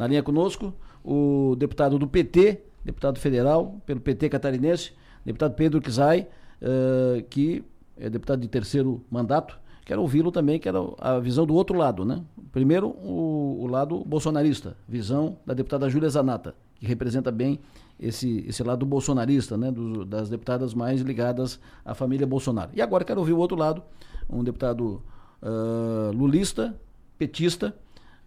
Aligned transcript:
Na 0.00 0.06
linha 0.06 0.22
conosco, 0.22 0.72
o 1.04 1.54
deputado 1.58 1.98
do 1.98 2.08
PT, 2.08 2.62
deputado 2.82 3.18
federal, 3.18 3.82
pelo 3.84 4.00
PT 4.00 4.30
catarinense, 4.30 4.92
deputado 5.26 5.52
Pedro 5.52 5.78
Kizai, 5.78 6.26
uh, 6.62 7.22
que 7.24 7.62
é 7.98 8.08
deputado 8.08 8.40
de 8.40 8.48
terceiro 8.48 9.04
mandato. 9.10 9.60
Quero 9.84 10.00
ouvi-lo 10.00 10.32
também, 10.32 10.58
quero 10.58 10.96
a 10.98 11.18
visão 11.18 11.44
do 11.44 11.52
outro 11.52 11.76
lado, 11.76 12.06
né? 12.06 12.24
Primeiro, 12.50 12.88
o, 12.88 13.58
o 13.60 13.66
lado 13.66 14.02
bolsonarista, 14.02 14.74
visão 14.88 15.36
da 15.44 15.52
deputada 15.52 15.86
Júlia 15.90 16.08
Zanata, 16.08 16.54
que 16.76 16.86
representa 16.86 17.30
bem 17.30 17.60
esse, 17.98 18.42
esse 18.48 18.62
lado 18.62 18.86
bolsonarista, 18.86 19.58
né? 19.58 19.70
Do, 19.70 20.06
das 20.06 20.30
deputadas 20.30 20.72
mais 20.72 21.02
ligadas 21.02 21.60
à 21.84 21.92
família 21.92 22.26
Bolsonaro. 22.26 22.70
E 22.72 22.80
agora 22.80 23.04
quero 23.04 23.20
ouvir 23.20 23.34
o 23.34 23.38
outro 23.38 23.54
lado, 23.54 23.82
um 24.30 24.42
deputado 24.42 25.02
uh, 25.42 26.10
lulista, 26.10 26.74
petista, 27.18 27.76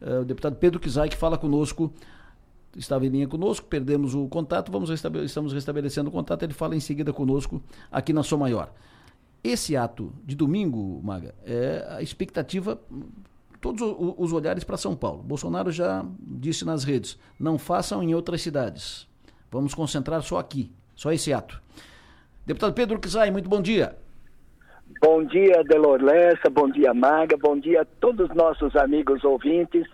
uh, 0.04 0.22
o 0.22 0.26
deputado 0.26 0.56
Pedro 0.56 0.80
Kizai, 0.80 1.10
que 1.10 1.18
fala 1.18 1.38
conosco 1.38 1.94
estava 2.76 3.06
em 3.06 3.10
linha 3.10 3.28
conosco, 3.28 3.66
perdemos 3.68 4.16
o 4.16 4.28
contato, 4.28 4.72
vamos 4.72 4.90
restabele 4.90 5.26
estamos 5.26 5.54
restabelecendo 5.54 6.10
o 6.10 6.12
contato, 6.12 6.44
ele 6.44 6.54
fala 6.54 6.76
em 6.76 6.80
seguida 6.80 7.14
conosco 7.14 7.62
aqui 7.92 8.12
na 8.14 8.24
Sou 8.24 8.38
Maior. 8.38 8.72
Esse 9.44 9.76
ato 9.76 10.14
de 10.24 10.36
domingo, 10.36 11.02
Maga, 11.04 11.36
é 11.46 11.86
a 11.90 12.02
expectativa, 12.02 12.80
todos 13.60 13.82
os 14.18 14.32
olhares 14.32 14.64
para 14.64 14.78
São 14.78 14.96
Paulo. 14.96 15.22
Bolsonaro 15.22 15.72
já 15.72 16.06
disse 16.20 16.64
nas 16.64 16.84
redes: 16.84 17.18
não 17.40 17.58
façam 17.58 18.02
em 18.02 18.16
outras 18.16 18.42
cidades. 18.42 19.08
Vamos 19.52 19.74
concentrar 19.74 20.22
só 20.24 20.40
aqui, 20.40 20.72
só 20.96 21.12
esse 21.12 21.32
ato. 21.34 21.62
Deputado 22.46 22.74
Pedro 22.74 23.00
Kizai, 23.00 23.32
muito 23.32 23.50
bom 23.50 23.62
dia. 23.62 23.98
Bom 25.02 25.24
dia, 25.24 25.64
Delorlessa, 25.64 26.50
bom 26.52 26.70
dia, 26.70 26.94
Maga, 26.94 27.38
bom 27.38 27.58
dia 27.58 27.82
a 27.82 27.86
todos 27.86 28.30
os 28.30 28.36
nossos 28.36 28.76
amigos 28.76 29.24
ouvintes 29.24 29.88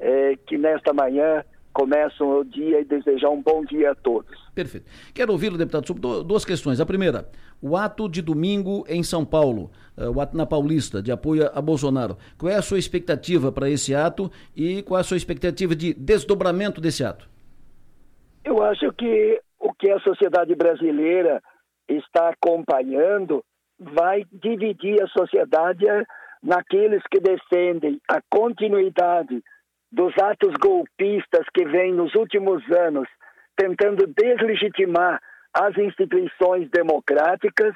eh, 0.00 0.36
que 0.46 0.58
nesta 0.58 0.92
manhã 0.92 1.44
começam 1.72 2.40
o 2.40 2.44
dia 2.44 2.80
e 2.80 2.84
desejar 2.84 3.30
um 3.30 3.42
bom 3.42 3.64
dia 3.64 3.92
a 3.92 3.94
todos. 3.94 4.30
Perfeito. 4.54 4.86
Quero 5.14 5.32
ouvir, 5.32 5.56
deputado, 5.56 5.86
sobre 5.86 6.02
duas 6.02 6.44
questões. 6.44 6.80
A 6.80 6.86
primeira, 6.86 7.28
o 7.60 7.76
ato 7.76 8.08
de 8.08 8.20
domingo 8.20 8.84
em 8.88 9.02
São 9.02 9.24
Paulo, 9.24 9.70
uh, 9.96 10.10
o 10.10 10.20
ato 10.20 10.36
na 10.36 10.44
Paulista, 10.44 11.02
de 11.02 11.10
apoio 11.10 11.50
a 11.52 11.60
Bolsonaro. 11.60 12.16
Qual 12.38 12.50
é 12.52 12.56
a 12.56 12.62
sua 12.62 12.78
expectativa 12.78 13.50
para 13.50 13.70
esse 13.70 13.94
ato 13.94 14.30
e 14.54 14.82
qual 14.82 14.98
é 14.98 15.00
a 15.00 15.04
sua 15.04 15.16
expectativa 15.16 15.74
de 15.74 15.94
desdobramento 15.94 16.80
desse 16.80 17.02
ato? 17.02 17.28
Eu 18.44 18.62
acho 18.62 18.92
que 18.92 19.40
o 19.58 19.72
que 19.72 19.90
a 19.90 20.00
sociedade 20.00 20.54
brasileira 20.54 21.40
está 21.88 22.30
acompanhando 22.30 23.42
vai 23.82 24.24
dividir 24.32 25.02
a 25.02 25.06
sociedade 25.08 25.84
naqueles 26.42 27.02
que 27.10 27.20
defendem 27.20 28.00
a 28.08 28.20
continuidade 28.30 29.42
dos 29.90 30.12
atos 30.18 30.54
golpistas 30.60 31.46
que 31.54 31.64
vêm 31.64 31.92
nos 31.92 32.14
últimos 32.14 32.62
anos 32.72 33.08
tentando 33.56 34.06
deslegitimar 34.06 35.20
as 35.52 35.76
instituições 35.76 36.68
democráticas 36.70 37.74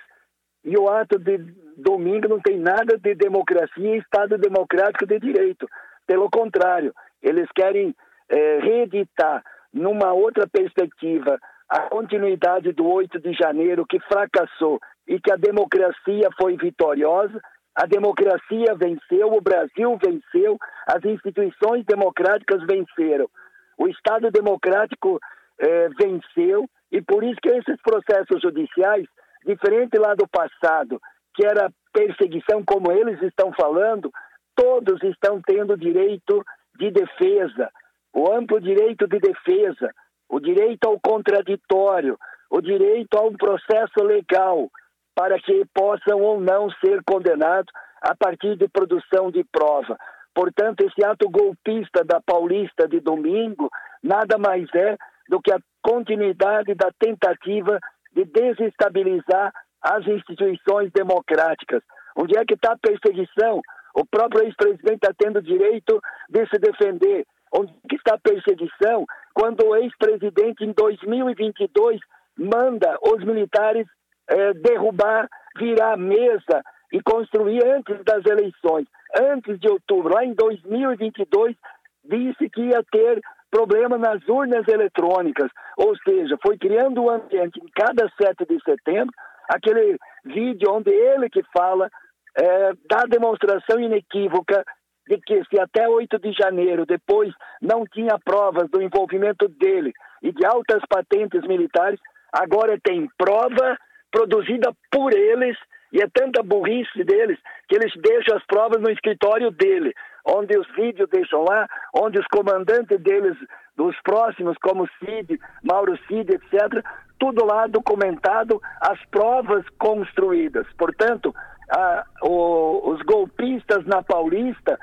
e 0.64 0.76
o 0.76 0.88
ato 0.88 1.18
de 1.18 1.38
domingo 1.76 2.28
não 2.28 2.40
tem 2.40 2.58
nada 2.58 2.98
de 2.98 3.14
democracia 3.14 3.96
e 3.96 3.98
Estado 3.98 4.38
democrático 4.38 5.06
de 5.06 5.20
direito. 5.20 5.68
Pelo 6.06 6.30
contrário, 6.30 6.92
eles 7.22 7.46
querem 7.54 7.94
é, 8.28 8.58
reeditar 8.60 9.44
numa 9.72 10.12
outra 10.12 10.46
perspectiva 10.48 11.38
a 11.68 11.82
continuidade 11.82 12.72
do 12.72 12.86
8 12.86 13.20
de 13.20 13.32
janeiro 13.34 13.84
que 13.86 14.00
fracassou 14.00 14.80
e 15.06 15.20
que 15.20 15.32
a 15.32 15.36
democracia 15.36 16.28
foi 16.38 16.56
vitoriosa 16.56 17.40
a 17.76 17.84
democracia 17.84 18.74
venceu, 18.74 19.34
o 19.34 19.40
Brasil 19.42 19.98
venceu, 20.02 20.56
as 20.86 21.04
instituições 21.04 21.84
democráticas 21.84 22.64
venceram. 22.66 23.28
O 23.76 23.86
Estado 23.86 24.30
democrático 24.30 25.20
eh, 25.60 25.88
venceu, 25.90 26.66
e 26.90 27.02
por 27.02 27.22
isso 27.22 27.38
que 27.42 27.50
esses 27.50 27.76
processos 27.82 28.40
judiciais, 28.40 29.06
diferente 29.44 29.98
lá 29.98 30.14
do 30.14 30.26
passado, 30.26 30.98
que 31.34 31.44
era 31.44 31.70
perseguição, 31.92 32.64
como 32.64 32.90
eles 32.90 33.20
estão 33.20 33.52
falando, 33.52 34.10
todos 34.54 35.02
estão 35.02 35.42
tendo 35.46 35.76
direito 35.76 36.42
de 36.78 36.90
defesa, 36.90 37.70
o 38.14 38.32
amplo 38.32 38.58
direito 38.58 39.06
de 39.06 39.18
defesa, 39.18 39.92
o 40.30 40.40
direito 40.40 40.88
ao 40.88 40.98
contraditório, 40.98 42.18
o 42.50 42.62
direito 42.62 43.18
a 43.18 43.22
um 43.22 43.36
processo 43.36 44.02
legal 44.02 44.70
para 45.16 45.40
que 45.40 45.64
possam 45.74 46.20
ou 46.20 46.38
não 46.38 46.70
ser 46.72 47.02
condenados 47.04 47.72
a 48.02 48.14
partir 48.14 48.54
de 48.56 48.68
produção 48.68 49.30
de 49.30 49.42
prova. 49.44 49.96
Portanto, 50.34 50.82
esse 50.82 51.02
ato 51.02 51.30
golpista 51.30 52.04
da 52.04 52.20
Paulista 52.20 52.86
de 52.86 53.00
domingo 53.00 53.70
nada 54.02 54.36
mais 54.36 54.68
é 54.74 54.96
do 55.28 55.40
que 55.40 55.50
a 55.50 55.58
continuidade 55.82 56.74
da 56.74 56.90
tentativa 57.00 57.80
de 58.12 58.24
desestabilizar 58.26 59.50
as 59.82 60.06
instituições 60.06 60.92
democráticas. 60.92 61.82
Onde 62.14 62.36
é 62.38 62.44
que 62.44 62.54
está 62.54 62.72
a 62.72 62.78
perseguição? 62.78 63.62
O 63.94 64.04
próprio 64.04 64.44
ex-presidente 64.44 65.00
está 65.02 65.14
tendo 65.16 65.40
direito 65.40 65.98
de 66.28 66.46
se 66.48 66.58
defender. 66.58 67.24
Onde 67.50 67.72
é 67.90 67.94
está 67.94 68.14
a 68.14 68.18
perseguição 68.18 69.06
quando 69.32 69.66
o 69.66 69.76
ex-presidente, 69.76 70.64
em 70.64 70.72
2022, 70.72 72.00
manda 72.36 72.98
os 73.02 73.24
militares 73.24 73.86
é, 74.28 74.52
derrubar, 74.54 75.28
virar 75.58 75.94
a 75.94 75.96
mesa 75.96 76.62
e 76.92 77.00
construir 77.02 77.64
antes 77.64 78.02
das 78.04 78.24
eleições, 78.24 78.86
antes 79.18 79.58
de 79.58 79.68
outubro, 79.68 80.14
lá 80.14 80.24
em 80.24 80.34
2022, 80.34 81.56
disse 82.04 82.48
que 82.50 82.62
ia 82.62 82.82
ter 82.90 83.20
problema 83.50 83.96
nas 83.96 84.26
urnas 84.28 84.66
eletrônicas, 84.68 85.50
ou 85.76 85.96
seja, 85.98 86.36
foi 86.42 86.58
criando 86.58 87.02
um 87.02 87.10
ambiente 87.10 87.60
em 87.60 87.68
cada 87.74 88.10
7 88.20 88.44
de 88.46 88.62
setembro, 88.62 89.14
aquele 89.48 89.96
vídeo 90.24 90.72
onde 90.72 90.90
ele 90.90 91.30
que 91.30 91.42
fala 91.56 91.88
é, 92.36 92.72
demonstração 93.08 93.80
inequívoca 93.80 94.64
de 95.08 95.18
que 95.18 95.42
se 95.44 95.60
até 95.60 95.88
8 95.88 96.18
de 96.18 96.32
janeiro 96.32 96.84
depois 96.84 97.32
não 97.62 97.84
tinha 97.86 98.18
provas 98.18 98.68
do 98.70 98.82
envolvimento 98.82 99.48
dele 99.48 99.92
e 100.22 100.32
de 100.32 100.44
altas 100.44 100.82
patentes 100.88 101.42
militares, 101.46 102.00
agora 102.32 102.78
tem 102.82 103.08
prova 103.16 103.78
produzida 104.10 104.72
por 104.90 105.12
eles, 105.12 105.56
e 105.92 106.02
é 106.02 106.08
tanta 106.12 106.42
burrice 106.42 107.04
deles 107.04 107.38
que 107.68 107.76
eles 107.76 107.92
deixam 107.96 108.36
as 108.36 108.44
provas 108.46 108.80
no 108.80 108.90
escritório 108.90 109.50
dele, 109.50 109.94
onde 110.24 110.58
os 110.58 110.66
vídeos 110.74 111.08
deixam 111.10 111.44
lá, 111.44 111.68
onde 111.94 112.18
os 112.18 112.26
comandantes 112.26 112.98
deles, 113.00 113.36
dos 113.76 113.94
próximos, 114.02 114.56
como 114.58 114.88
Cid, 114.98 115.38
Mauro 115.62 115.98
Cid, 116.06 116.32
etc., 116.32 116.84
tudo 117.18 117.44
lá 117.44 117.66
documentado, 117.66 118.60
as 118.80 118.98
provas 119.06 119.64
construídas. 119.78 120.66
Portanto, 120.78 121.34
a, 121.70 122.04
o, 122.22 122.90
os 122.90 123.02
golpistas 123.02 123.84
na 123.86 124.02
Paulista 124.02 124.78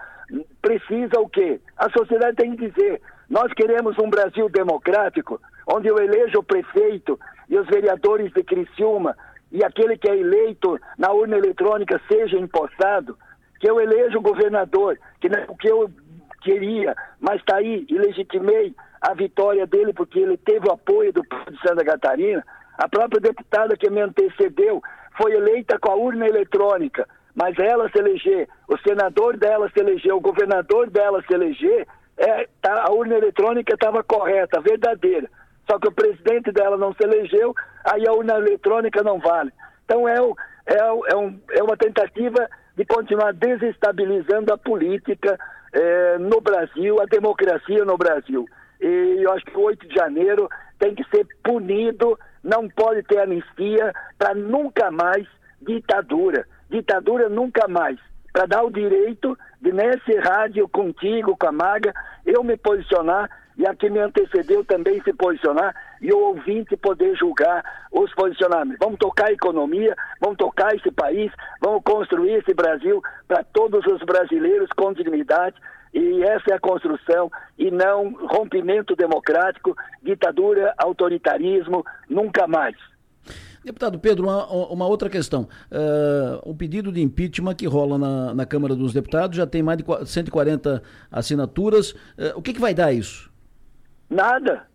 precisam 0.61 1.23
o 1.23 1.29
quê? 1.29 1.59
A 1.77 1.89
sociedade 1.89 2.37
tem 2.37 2.55
que 2.55 2.69
dizer: 2.69 3.01
nós 3.29 3.51
queremos 3.53 3.97
um 3.99 4.09
Brasil 4.09 4.49
democrático, 4.49 5.39
onde 5.67 5.87
eu 5.87 5.97
elejo 5.97 6.39
o 6.39 6.43
prefeito 6.43 7.19
e 7.49 7.57
os 7.57 7.67
vereadores 7.67 8.31
de 8.33 8.43
Criciúma 8.43 9.15
e 9.51 9.63
aquele 9.63 9.97
que 9.97 10.09
é 10.09 10.17
eleito 10.17 10.79
na 10.97 11.11
urna 11.11 11.37
eletrônica 11.37 12.01
seja 12.07 12.37
empossado, 12.37 13.15
que 13.59 13.69
eu 13.69 13.79
elejo 13.79 14.17
o 14.17 14.21
governador, 14.21 14.97
que 15.21 15.29
não 15.29 15.39
é 15.39 15.45
o 15.47 15.55
que 15.55 15.67
eu 15.67 15.89
queria, 16.41 16.95
mas 17.19 17.39
está 17.39 17.57
aí 17.57 17.85
e 17.87 17.97
legitimei 17.97 18.75
a 18.99 19.13
vitória 19.13 19.67
dele 19.67 19.93
porque 19.93 20.19
ele 20.19 20.37
teve 20.37 20.67
o 20.67 20.71
apoio 20.71 21.13
do 21.13 21.23
povo 21.23 21.51
de 21.51 21.59
Santa 21.61 21.85
Catarina. 21.85 22.43
A 22.77 22.89
própria 22.89 23.21
deputada 23.21 23.77
que 23.77 23.89
me 23.89 24.01
antecedeu 24.01 24.81
foi 25.17 25.33
eleita 25.33 25.77
com 25.77 25.91
a 25.91 25.95
urna 25.95 26.27
eletrônica, 26.27 27.07
mas 27.35 27.57
ela 27.59 27.89
se 27.89 27.99
eleger, 27.99 28.47
o 28.67 28.77
senador 28.79 29.37
dela 29.37 29.69
se 29.69 29.79
eleger, 29.79 30.13
o 30.13 30.19
governador 30.19 30.89
dela 30.89 31.23
se 31.27 31.33
eleger, 31.33 31.87
é, 32.17 32.47
tá, 32.61 32.85
a 32.87 32.91
urna 32.91 33.15
eletrônica 33.15 33.73
estava 33.73 34.03
correta, 34.03 34.61
verdadeira. 34.61 35.29
Só 35.69 35.79
que 35.79 35.87
o 35.87 35.91
presidente 35.91 36.51
dela 36.51 36.77
não 36.77 36.93
se 36.93 37.03
elegeu, 37.03 37.53
aí 37.85 38.07
a 38.07 38.13
urna 38.13 38.35
eletrônica 38.35 39.01
não 39.03 39.19
vale. 39.19 39.51
Então 39.85 40.07
é, 40.07 40.21
o, 40.21 40.35
é, 40.65 41.13
é, 41.13 41.15
um, 41.15 41.39
é 41.51 41.63
uma 41.63 41.77
tentativa 41.77 42.49
de 42.75 42.85
continuar 42.85 43.33
desestabilizando 43.33 44.53
a 44.53 44.57
política 44.57 45.37
é, 45.71 46.17
no 46.17 46.41
Brasil, 46.41 47.01
a 47.01 47.05
democracia 47.05 47.85
no 47.85 47.97
Brasil. 47.97 48.47
E 48.81 49.19
eu 49.21 49.31
acho 49.31 49.45
que 49.45 49.57
o 49.57 49.61
8 49.61 49.87
de 49.87 49.95
janeiro 49.95 50.49
tem 50.79 50.93
que 50.93 51.03
ser 51.09 51.25
punido, 51.43 52.19
não 52.43 52.67
pode 52.67 53.03
ter 53.03 53.19
anistia 53.19 53.93
para 54.17 54.35
nunca 54.35 54.91
mais 54.91 55.25
ditadura. 55.61 56.45
Ditadura 56.69 57.29
nunca 57.29 57.67
mais. 57.67 57.97
Para 58.33 58.45
dar 58.47 58.63
o 58.63 58.71
direito 58.71 59.37
de 59.61 59.71
nesse 59.71 60.17
rádio 60.17 60.67
contigo, 60.67 61.37
com 61.37 61.47
a 61.47 61.51
Maga, 61.51 61.93
eu 62.25 62.43
me 62.43 62.57
posicionar 62.57 63.29
e 63.57 63.65
a 63.65 63.75
que 63.75 63.89
me 63.89 63.99
antecedeu 63.99 64.63
também 64.63 65.01
se 65.03 65.13
posicionar 65.13 65.75
e 66.01 66.11
o 66.11 66.19
ouvinte 66.19 66.75
poder 66.75 67.15
julgar 67.15 67.63
os 67.91 68.13
posicionamentos. 68.13 68.79
Vamos 68.79 68.99
tocar 68.99 69.27
a 69.27 69.33
economia, 69.33 69.95
vamos 70.19 70.37
tocar 70.37 70.75
esse 70.75 70.91
país, 70.91 71.31
vamos 71.61 71.81
construir 71.83 72.33
esse 72.33 72.53
Brasil 72.53 73.01
para 73.27 73.43
todos 73.43 73.85
os 73.85 74.01
brasileiros 74.03 74.69
com 74.75 74.93
dignidade, 74.93 75.55
E 75.93 76.23
essa 76.23 76.51
é 76.51 76.53
a 76.55 76.59
construção 76.59 77.31
e 77.55 77.69
não 77.69 78.13
rompimento 78.27 78.95
democrático, 78.95 79.75
ditadura, 80.01 80.73
autoritarismo, 80.77 81.85
nunca 82.09 82.47
mais. 82.47 82.75
Deputado 83.63 83.97
Pedro, 83.97 84.23
uma, 84.23 84.45
uma 84.47 84.87
outra 84.87 85.09
questão. 85.09 85.47
Uh, 85.71 86.49
o 86.49 86.53
pedido 86.53 86.91
de 86.91 87.01
impeachment 87.01 87.55
que 87.55 87.65
rola 87.65 87.97
na, 87.97 88.33
na, 88.33 88.45
Câmara 88.45 88.75
dos 88.75 88.91
Deputados 88.91 89.37
já 89.37 89.47
tem 89.47 89.63
mais 89.63 89.77
de 89.77 89.85
140 90.05 90.83
assinaturas. 91.09 91.91
Uh, 91.91 92.35
o 92.35 92.41
que, 92.41 92.53
que 92.53 92.59
vai 92.59 92.73
dar 92.73 92.91
isso? 92.91 93.31
Nada. 94.13 94.67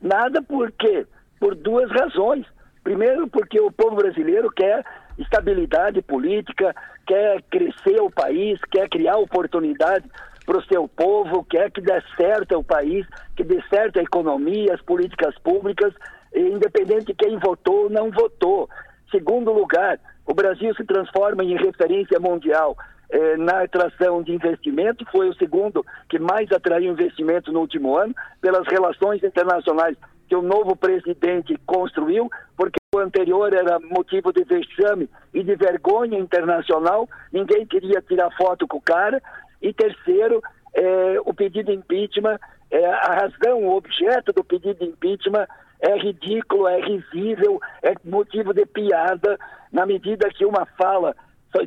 Nada 0.00 0.40
por 0.40 0.70
quê? 0.70 1.06
Por 1.40 1.56
duas 1.56 1.90
razões. 1.90 2.46
Primeiro, 2.84 3.26
porque 3.26 3.60
o 3.60 3.72
povo 3.72 3.96
brasileiro 3.96 4.48
quer 4.50 4.84
estabilidade 5.18 6.00
política, 6.02 6.74
quer 7.04 7.42
crescer 7.50 8.00
o 8.00 8.10
país, 8.10 8.60
quer 8.70 8.88
criar 8.88 9.16
oportunidade 9.16 10.08
para 10.44 10.58
o 10.58 10.64
seu 10.66 10.86
povo, 10.86 11.42
quer 11.44 11.70
que 11.72 11.80
dê 11.80 12.00
certo 12.16 12.56
o 12.56 12.62
país, 12.62 13.04
que 13.34 13.42
dê 13.42 13.60
certo 13.68 13.98
a 13.98 14.02
economia, 14.02 14.74
as 14.74 14.82
políticas 14.82 15.36
públicas 15.38 15.92
independente 16.34 17.06
de 17.06 17.14
quem 17.14 17.38
votou 17.38 17.84
ou 17.84 17.90
não 17.90 18.10
votou. 18.10 18.68
Segundo 19.10 19.52
lugar, 19.52 19.98
o 20.24 20.34
Brasil 20.34 20.72
se 20.76 20.84
transforma 20.84 21.42
em 21.42 21.56
referência 21.56 22.20
mundial 22.20 22.76
eh, 23.10 23.36
na 23.36 23.62
atração 23.62 24.22
de 24.22 24.32
investimento, 24.32 25.04
foi 25.10 25.28
o 25.28 25.34
segundo 25.34 25.84
que 26.08 26.18
mais 26.18 26.50
atraiu 26.50 26.92
investimento 26.92 27.52
no 27.52 27.60
último 27.60 27.96
ano, 27.96 28.14
pelas 28.40 28.66
relações 28.66 29.22
internacionais 29.22 29.96
que 30.28 30.34
o 30.34 30.42
novo 30.42 30.74
presidente 30.74 31.56
construiu, 31.66 32.28
porque 32.56 32.78
o 32.94 32.98
anterior 32.98 33.52
era 33.52 33.78
motivo 33.78 34.32
de 34.32 34.44
vexame 34.44 35.08
e 35.32 35.42
de 35.42 35.54
vergonha 35.54 36.18
internacional, 36.18 37.08
ninguém 37.32 37.64
queria 37.66 38.02
tirar 38.02 38.30
foto 38.36 38.66
com 38.66 38.78
o 38.78 38.82
cara. 38.82 39.22
E 39.62 39.72
terceiro, 39.72 40.42
eh, 40.74 41.16
o 41.24 41.32
pedido 41.32 41.70
de 41.70 41.76
impeachment, 41.76 42.38
eh, 42.70 42.84
a 42.86 43.14
razão, 43.14 43.64
o 43.64 43.76
objeto 43.76 44.32
do 44.32 44.42
pedido 44.42 44.74
de 44.74 44.86
impeachment 44.86 45.46
é 45.80 45.96
ridículo, 45.96 46.66
é 46.66 46.80
risível, 46.80 47.60
é 47.82 47.94
motivo 48.04 48.52
de 48.52 48.66
piada, 48.66 49.38
na 49.72 49.86
medida 49.86 50.28
que 50.30 50.44
uma 50.44 50.66
fala. 50.78 51.14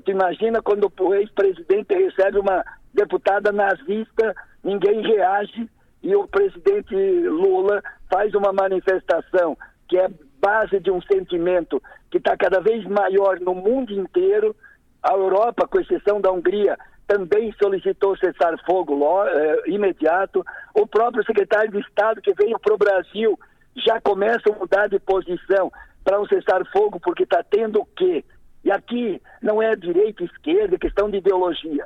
Tu 0.06 0.12
imagina 0.12 0.62
quando 0.62 0.92
o 1.00 1.14
ex-presidente 1.16 1.94
recebe 1.94 2.40
uma 2.40 2.64
deputada 2.94 3.52
nazista, 3.52 4.36
ninguém 4.64 5.02
reage 5.02 5.70
e 6.04 6.16
o 6.16 6.28
presidente 6.28 6.96
Lula 6.96 7.82
faz 8.12 8.34
uma 8.34 8.54
manifestação 8.54 9.58
que 9.88 9.98
é 9.98 10.10
base 10.40 10.80
de 10.80 10.92
um 10.92 11.02
sentimento 11.02 11.82
que 12.12 12.18
está 12.18 12.38
cada 12.38 12.60
vez 12.60 12.86
maior 12.86 13.40
no 13.40 13.54
mundo 13.54 13.92
inteiro. 13.94 14.56
A 15.02 15.14
Europa, 15.14 15.68
com 15.68 15.80
exceção 15.80 16.22
da 16.22 16.32
Hungria, 16.32 16.78
também 17.08 17.54
solicitou 17.62 18.16
cessar 18.18 18.56
fogo 18.66 19.00
é, 19.26 19.70
imediato. 19.70 20.46
O 20.74 20.86
próprio 20.86 21.26
secretário 21.26 21.72
de 21.72 21.80
Estado 21.80 22.22
que 22.22 22.34
veio 22.34 22.60
para 22.60 22.74
o 22.74 22.78
Brasil 22.78 23.38
já 23.76 24.00
começa 24.00 24.50
a 24.50 24.58
mudar 24.58 24.88
de 24.88 25.00
posição 25.00 25.72
para 26.04 26.20
um 26.20 26.28
cessar-fogo, 26.28 27.00
porque 27.00 27.24
está 27.24 27.44
tendo 27.44 27.82
o 27.82 27.86
quê? 27.86 28.24
E 28.64 28.72
aqui 28.72 29.22
não 29.42 29.62
é 29.62 29.76
direita 29.76 30.24
e 30.24 30.26
esquerda, 30.26 30.76
é 30.76 30.80
questão 30.80 31.10
de 31.10 31.18
ideologia. 31.18 31.86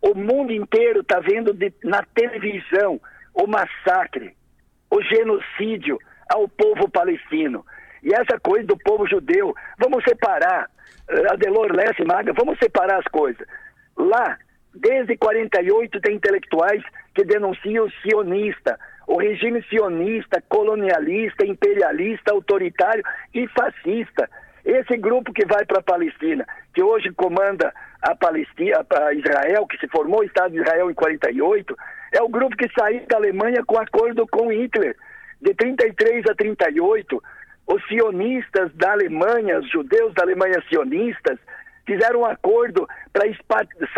O 0.00 0.14
mundo 0.14 0.52
inteiro 0.52 1.00
está 1.00 1.20
vendo 1.20 1.52
de, 1.52 1.72
na 1.84 2.02
televisão 2.14 3.00
o 3.34 3.46
massacre, 3.46 4.34
o 4.90 5.02
genocídio 5.02 5.98
ao 6.28 6.48
povo 6.48 6.88
palestino. 6.88 7.64
E 8.02 8.12
essa 8.14 8.38
coisa 8.40 8.66
do 8.66 8.78
povo 8.78 9.06
judeu, 9.06 9.54
vamos 9.78 10.02
separar, 10.04 10.68
uh, 11.10 11.32
Adelor 11.32 11.72
Lesse 11.72 12.04
Maga, 12.04 12.32
vamos 12.32 12.58
separar 12.58 12.98
as 12.98 13.04
coisas. 13.06 13.46
Lá, 13.96 14.38
desde 14.74 15.16
48, 15.16 16.00
tem 16.00 16.16
intelectuais 16.16 16.82
que 17.14 17.24
denunciam 17.24 17.84
o 17.84 17.90
sionista, 18.02 18.78
o 19.06 19.18
regime 19.18 19.62
sionista, 19.64 20.42
colonialista, 20.48 21.44
imperialista, 21.44 22.32
autoritário 22.32 23.02
e 23.34 23.46
fascista. 23.48 24.30
Esse 24.64 24.96
grupo 24.96 25.32
que 25.32 25.46
vai 25.46 25.64
para 25.64 25.78
a 25.78 25.82
Palestina, 25.82 26.46
que 26.74 26.82
hoje 26.82 27.10
comanda 27.12 27.72
a 28.02 28.14
Palestina, 28.14 28.84
a 28.90 29.14
Israel, 29.14 29.66
que 29.66 29.78
se 29.78 29.88
formou 29.88 30.20
o 30.20 30.24
Estado 30.24 30.52
de 30.52 30.60
Israel 30.60 30.90
em 30.90 30.94
48, 30.94 31.76
é 32.12 32.22
o 32.22 32.28
grupo 32.28 32.56
que 32.56 32.70
saiu 32.78 33.02
da 33.06 33.16
Alemanha 33.16 33.64
com 33.64 33.78
acordo 33.78 34.26
com 34.26 34.52
Hitler. 34.52 34.96
De 35.40 35.54
33 35.54 36.24
a 36.28 36.34
38, 36.34 37.22
os 37.66 37.86
sionistas 37.86 38.70
da 38.74 38.92
Alemanha, 38.92 39.58
os 39.58 39.70
judeus 39.70 40.12
da 40.14 40.24
Alemanha 40.24 40.62
sionistas, 40.68 41.38
fizeram 41.86 42.20
um 42.20 42.26
acordo 42.26 42.86
para 43.12 43.24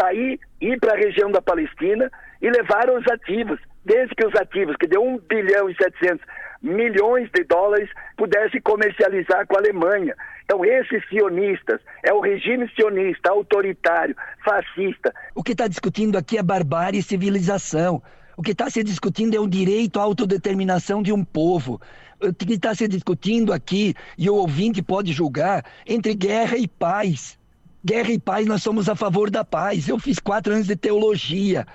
sair, 0.00 0.38
ir 0.60 0.78
para 0.78 0.94
a 0.94 0.96
região 0.96 1.30
da 1.30 1.42
Palestina 1.42 2.10
e 2.42 2.50
levaram 2.50 2.98
os 2.98 3.06
ativos 3.06 3.58
desde 3.84 4.14
que 4.14 4.26
os 4.26 4.34
ativos, 4.34 4.76
que 4.76 4.86
deu 4.86 5.02
1 5.02 5.18
bilhão 5.28 5.70
e 5.70 5.76
700 5.76 6.20
milhões 6.60 7.28
de 7.34 7.44
dólares, 7.44 7.88
pudessem 8.16 8.60
comercializar 8.60 9.46
com 9.46 9.56
a 9.56 9.60
Alemanha. 9.60 10.14
Então, 10.44 10.64
esses 10.64 11.02
sionistas, 11.08 11.80
é 12.02 12.12
o 12.12 12.20
regime 12.20 12.68
sionista, 12.74 13.30
autoritário, 13.30 14.14
fascista. 14.44 15.12
O 15.34 15.42
que 15.42 15.52
está 15.52 15.66
discutindo 15.66 16.18
aqui 16.18 16.38
é 16.38 16.42
barbárie 16.42 17.00
e 17.00 17.02
civilização. 17.02 18.02
O 18.36 18.42
que 18.42 18.52
está 18.52 18.70
se 18.70 18.82
discutindo 18.82 19.36
é 19.36 19.40
o 19.40 19.46
direito 19.46 19.98
à 19.98 20.02
autodeterminação 20.02 21.02
de 21.02 21.12
um 21.12 21.24
povo. 21.24 21.80
O 22.20 22.32
que 22.32 22.54
está 22.54 22.74
se 22.74 22.86
discutindo 22.86 23.52
aqui, 23.52 23.94
e 24.16 24.30
o 24.30 24.34
ouvinte 24.34 24.82
pode 24.82 25.12
julgar, 25.12 25.64
entre 25.86 26.14
guerra 26.14 26.56
e 26.56 26.68
paz. 26.68 27.38
Guerra 27.84 28.12
e 28.12 28.18
paz, 28.18 28.46
nós 28.46 28.62
somos 28.62 28.88
a 28.88 28.94
favor 28.94 29.28
da 29.30 29.44
paz. 29.44 29.88
Eu 29.88 29.98
fiz 29.98 30.20
quatro 30.20 30.52
anos 30.52 30.68
de 30.68 30.76
teologia. 30.76 31.66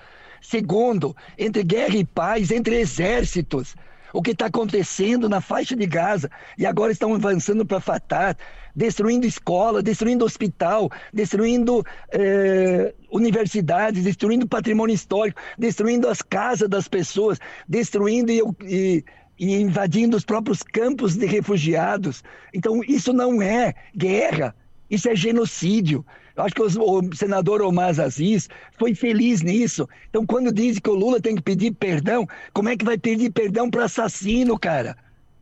Segundo, 0.41 1.15
entre 1.37 1.63
guerra 1.63 1.95
e 1.95 2.05
paz, 2.05 2.51
entre 2.51 2.79
exércitos. 2.79 3.75
O 4.13 4.21
que 4.21 4.31
está 4.31 4.45
acontecendo 4.45 5.27
na 5.27 5.41
faixa 5.41 5.75
de 5.75 5.85
Gaza 5.85 6.31
e 6.57 6.65
agora 6.65 6.91
estão 6.91 7.13
avançando 7.13 7.65
para 7.65 7.79
Fatah, 7.79 8.35
destruindo 8.75 9.25
escola, 9.25 9.81
destruindo 9.81 10.23
hospital, 10.23 10.89
destruindo 11.11 11.83
eh, 12.11 12.93
universidades, 13.11 14.03
destruindo 14.03 14.47
patrimônio 14.47 14.93
histórico, 14.93 15.41
destruindo 15.57 16.07
as 16.07 16.21
casas 16.21 16.69
das 16.69 16.87
pessoas, 16.87 17.39
destruindo 17.67 18.31
e, 18.31 18.41
e, 18.63 19.05
e 19.37 19.61
invadindo 19.61 20.15
os 20.15 20.23
próprios 20.23 20.63
campos 20.63 21.15
de 21.15 21.25
refugiados. 21.25 22.23
Então, 22.53 22.81
isso 22.87 23.11
não 23.11 23.41
é 23.41 23.73
guerra, 23.95 24.55
isso 24.89 25.09
é 25.09 25.15
genocídio. 25.15 26.05
Eu 26.37 26.43
acho 26.43 26.53
que 26.53 26.61
o 26.61 27.15
senador 27.15 27.63
Omar 27.63 27.99
Aziz 27.99 28.47
foi 28.77 28.93
feliz 28.93 29.41
nisso. 29.41 29.89
Então, 30.07 30.23
quando 30.23 30.53
diz 30.53 30.77
que 30.77 30.89
o 30.89 30.93
Lula 30.93 31.19
tem 31.19 31.35
que 31.35 31.41
pedir 31.41 31.71
perdão, 31.71 32.27
como 32.53 32.69
é 32.69 32.77
que 32.77 32.85
vai 32.85 32.95
pedir 32.95 33.31
perdão 33.31 33.71
para 33.71 33.85
assassino, 33.85 34.57
cara? 34.59 34.95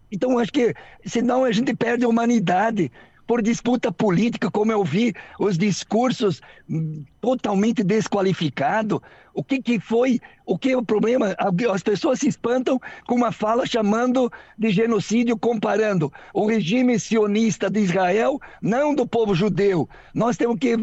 Então, 0.09 0.40
acho 0.40 0.54
que 0.54 0.73
senão 1.06 1.44
a 1.44 1.52
gente 1.52 1.75
perde 1.75 2.06
a 2.06 2.07
humanidade 2.07 2.90
por 3.28 3.42
disputa 3.42 3.92
política, 3.92 4.52
como 4.52 4.72
eu 4.72 4.84
vi 4.84 5.14
os 5.40 5.58
discursos 5.58 6.42
totalmente 7.20 7.84
desqualificados. 7.84 9.00
O 9.34 9.44
que, 9.44 9.62
que 9.62 9.80
foi, 9.80 10.22
o 10.46 10.58
que 10.58 10.72
é 10.72 10.78
o 10.78 10.84
problema? 10.84 11.36
As 11.72 11.84
pessoas 11.84 12.20
se 12.20 12.28
espantam 12.28 12.80
com 13.06 13.16
uma 13.16 13.32
fala 13.32 13.66
chamando 13.66 14.32
de 14.58 14.70
genocídio, 14.70 15.38
comparando 15.38 16.12
o 16.34 16.46
regime 16.46 17.00
sionista 17.00 17.70
de 17.70 17.82
Israel, 17.82 18.40
não 18.62 18.96
do 18.96 19.06
povo 19.06 19.36
judeu. 19.36 19.90
Nós 20.14 20.38
temos 20.38 20.58
que 20.58 20.76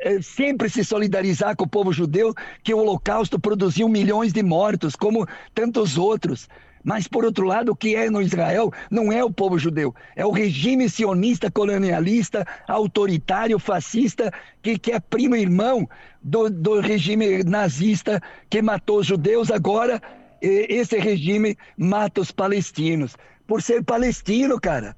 é, 0.00 0.20
sempre 0.20 0.68
se 0.68 0.82
solidarizar 0.82 1.54
com 1.54 1.64
o 1.64 1.68
povo 1.68 1.92
judeu, 1.92 2.34
que 2.64 2.74
o 2.74 2.78
Holocausto 2.78 3.38
produziu 3.38 3.88
milhões 3.88 4.32
de 4.32 4.42
mortos, 4.42 4.96
como 4.96 5.26
tantos 5.54 5.96
outros. 5.96 6.48
Mas, 6.82 7.06
por 7.06 7.24
outro 7.24 7.44
lado, 7.44 7.72
o 7.72 7.76
que 7.76 7.94
é 7.94 8.08
no 8.08 8.22
Israel 8.22 8.72
não 8.90 9.12
é 9.12 9.22
o 9.22 9.30
povo 9.30 9.58
judeu, 9.58 9.94
é 10.16 10.24
o 10.24 10.30
regime 10.30 10.88
sionista, 10.88 11.50
colonialista, 11.50 12.46
autoritário, 12.66 13.58
fascista, 13.58 14.32
que, 14.62 14.78
que 14.78 14.92
é 14.92 15.00
primo 15.00 15.36
irmão 15.36 15.88
do, 16.22 16.48
do 16.48 16.80
regime 16.80 17.44
nazista 17.44 18.20
que 18.48 18.62
matou 18.62 19.00
os 19.00 19.06
judeus. 19.06 19.50
Agora, 19.50 20.00
esse 20.40 20.98
regime 20.98 21.56
mata 21.76 22.20
os 22.20 22.30
palestinos. 22.30 23.16
Por 23.46 23.60
ser 23.60 23.84
palestino, 23.84 24.58
cara. 24.60 24.96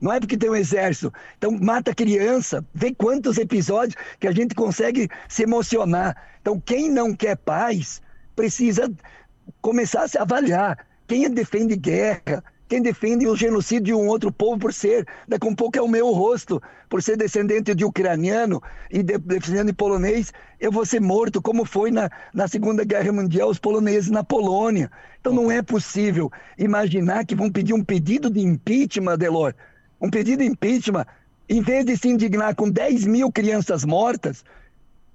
Não 0.00 0.12
é 0.12 0.20
porque 0.20 0.36
tem 0.36 0.50
um 0.50 0.54
exército. 0.54 1.12
Então, 1.36 1.50
mata 1.50 1.92
criança. 1.92 2.64
Vê 2.72 2.94
quantos 2.94 3.38
episódios 3.38 3.96
que 4.20 4.28
a 4.28 4.32
gente 4.32 4.54
consegue 4.54 5.08
se 5.28 5.42
emocionar. 5.42 6.16
Então, 6.40 6.60
quem 6.60 6.88
não 6.88 7.12
quer 7.12 7.36
paz 7.36 8.00
precisa 8.36 8.88
começar 9.60 10.04
a 10.04 10.08
se 10.08 10.18
avaliar 10.18 10.87
quem 11.08 11.28
defende 11.30 11.74
guerra, 11.74 12.44
quem 12.68 12.82
defende 12.82 13.26
o 13.26 13.34
genocídio 13.34 13.84
de 13.86 13.94
um 13.94 14.06
outro 14.08 14.30
povo 14.30 14.58
por 14.58 14.74
ser, 14.74 15.06
daqui 15.26 15.46
a 15.46 15.50
um 15.50 15.54
pouco 15.54 15.78
é 15.78 15.82
o 15.82 15.88
meu 15.88 16.12
rosto, 16.12 16.62
por 16.86 17.02
ser 17.02 17.16
descendente 17.16 17.74
de 17.74 17.82
ucraniano 17.82 18.62
e 18.90 19.02
de, 19.02 19.16
descendente 19.16 19.68
de 19.68 19.72
polonês, 19.72 20.34
eu 20.60 20.70
vou 20.70 20.84
ser 20.84 21.00
morto, 21.00 21.40
como 21.40 21.64
foi 21.64 21.90
na, 21.90 22.10
na 22.32 22.46
Segunda 22.46 22.84
Guerra 22.84 23.10
Mundial 23.10 23.48
os 23.48 23.58
poloneses 23.58 24.10
na 24.10 24.22
Polônia. 24.22 24.90
Então 25.18 25.32
não 25.32 25.50
é 25.50 25.62
possível 25.62 26.30
imaginar 26.58 27.24
que 27.24 27.34
vão 27.34 27.50
pedir 27.50 27.72
um 27.72 27.82
pedido 27.82 28.28
de 28.28 28.40
impeachment, 28.40 29.16
Delor, 29.16 29.54
um 29.98 30.10
pedido 30.10 30.42
de 30.42 30.50
impeachment, 30.50 31.06
em 31.48 31.62
vez 31.62 31.86
de 31.86 31.96
se 31.96 32.08
indignar 32.08 32.54
com 32.54 32.68
10 32.68 33.06
mil 33.06 33.32
crianças 33.32 33.82
mortas, 33.82 34.44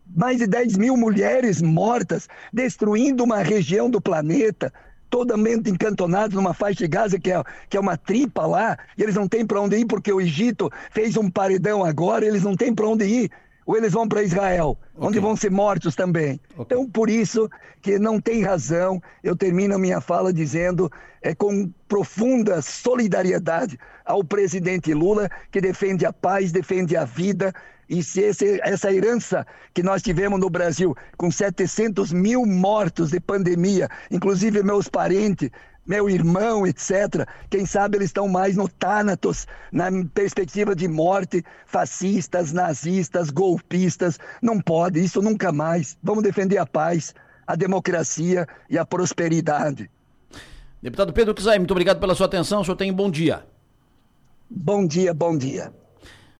mais 0.07 0.39
de 0.39 0.47
10 0.47 0.75
mil 0.75 0.97
mulheres 0.97 1.62
mortas, 1.62 2.27
destruindo 2.51 3.23
uma 3.23 3.43
região 3.43 3.91
do 3.91 4.01
planeta, 4.01 4.73
totalmente 5.13 5.70
encantonados 5.70 6.36
numa 6.36 6.55
faixa 6.55 6.79
de 6.79 6.88
Gaza 6.88 7.20
que 7.20 7.32
é, 7.32 7.43
que 7.70 7.77
é 7.77 7.79
uma 7.79 7.96
tripa 7.96 8.48
lá, 8.48 8.75
e 8.98 9.03
eles 9.03 9.13
não 9.13 9.27
têm 9.27 9.46
para 9.46 9.62
onde 9.62 9.77
ir 9.77 9.86
porque 9.86 10.12
o 10.12 10.20
Egito 10.20 10.72
fez 10.89 11.15
um 11.15 11.29
paredão 11.29 11.86
agora, 11.86 12.25
eles 12.25 12.41
não 12.41 12.55
têm 12.55 12.74
para 12.74 12.88
onde 12.88 13.05
ir. 13.05 13.32
Ou 13.63 13.77
eles 13.77 13.93
vão 13.93 14.08
para 14.08 14.24
Israel, 14.24 14.75
okay. 14.96 15.08
onde 15.08 15.20
vão 15.20 15.36
ser 15.36 15.51
mortos 15.51 15.96
também. 15.96 16.41
Okay. 16.58 16.65
Então, 16.65 16.89
por 16.89 17.12
isso 17.12 17.48
que 17.79 18.00
não 18.00 18.20
tem 18.20 18.41
razão, 18.41 19.00
eu 19.24 19.36
termino 19.36 19.75
a 19.75 19.77
minha 19.77 20.01
fala 20.01 20.34
dizendo, 20.34 20.91
é 21.22 21.36
com 21.36 21.72
profunda 21.88 22.60
solidariedade 22.62 23.77
ao 24.03 24.24
presidente 24.24 24.96
Lula, 24.96 25.29
que 25.51 25.62
defende 25.62 26.08
a 26.08 26.12
paz, 26.12 26.51
defende 26.51 26.98
a 26.98 27.05
vida, 27.05 27.53
e 27.90 28.04
se 28.04 28.22
esse, 28.22 28.60
essa 28.63 28.92
herança 28.92 29.46
que 29.74 29.84
nós 29.84 30.02
tivemos 30.02 30.40
no 30.40 30.50
Brasil, 30.50 30.96
com 31.18 31.30
700 31.30 32.12
mil 32.12 32.46
mortos 32.46 33.12
de 33.12 33.20
pandemia, 33.20 33.90
inclusive 34.10 34.63
meus 34.63 34.88
parentes, 34.88 35.50
meu 35.86 36.10
irmão, 36.10 36.66
etc. 36.66 37.28
Quem 37.50 37.66
sabe 37.66 37.98
eles 37.98 38.10
estão 38.10 38.28
mais 38.28 38.56
no 38.56 38.70
Thanatos, 38.70 39.46
na 39.72 39.90
perspectiva 40.13 40.75
de 40.75 40.88
morte, 40.88 41.44
fascistas, 41.66 42.54
nazistas, 42.54 43.30
golpistas. 43.30 44.18
Não 44.42 44.62
pode, 44.62 45.04
isso 45.04 45.22
nunca 45.22 45.52
mais. 45.52 45.98
Vamos 46.02 46.24
defender 46.24 46.58
a 46.58 46.66
paz, 46.66 47.13
a 47.46 47.56
democracia 47.56 48.48
e 48.70 48.78
a 48.78 48.86
prosperidade. 48.86 49.90
Deputado 50.82 51.13
Pedro 51.13 51.34
Kizai, 51.34 51.60
muito 51.60 51.72
obrigado 51.72 52.00
pela 52.00 52.16
sua 52.16 52.28
atenção. 52.28 52.62
O 52.62 52.66
senhor 52.66 52.78
tem 52.78 52.92
um 52.92 52.96
bom 52.96 53.12
dia. 53.12 53.46
Bom 54.50 54.86
dia, 54.86 55.13
bom 55.13 55.38
dia. 55.38 55.74